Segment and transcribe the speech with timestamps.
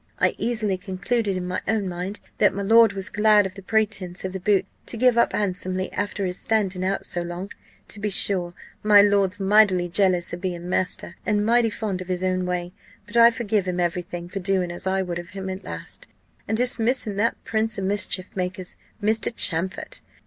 [0.17, 4.25] I easily concluded in my own mind, that my lord was glad of the pretence
[4.25, 7.51] of the boots, to give up handsomely after his standing out so long.
[7.89, 12.23] To be sure, my lord's mightily jealous of being master, and mighty fond of his
[12.23, 12.71] own way;
[13.05, 16.07] but I forgive him every thing for doing as I would have him at last,
[16.47, 19.31] and dismissing that prince of mischief makers, Mr.
[19.31, 20.01] Champfort.